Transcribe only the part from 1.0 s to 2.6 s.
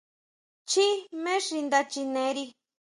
jmé xi nda chineri.